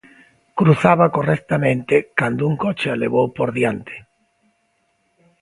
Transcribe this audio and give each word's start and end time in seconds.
Cruzaba 0.59 1.11
correctamente 1.17 1.95
cando 2.19 2.41
un 2.49 2.55
coche 2.63 2.87
a 2.93 2.99
levou 3.03 3.27
por 3.37 3.49
diante. 3.57 3.95